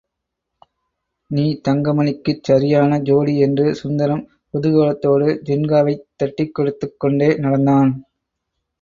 [1.31, 7.91] நீ தங்கமணிக்குச் சரியான ஜோடி என்று சுந்தரம் குதூகலத்தோடு ஜின்காவைத் தட்டிக் கொடுத்துக்கொண்டே நடந்தான்.